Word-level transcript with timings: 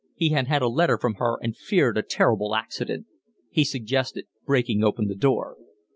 He 0.15 0.29
had 0.29 0.47
had 0.47 0.63
a 0.63 0.67
letter 0.67 0.97
from 0.97 1.13
her 1.19 1.37
and 1.43 1.55
feared 1.55 1.95
a 1.95 2.01
terrible 2.01 2.55
accident. 2.55 3.05
He 3.51 3.63
suggested 3.63 4.25
breaking 4.47 4.83
open 4.83 5.05
the 5.05 5.13
door. 5.15 5.57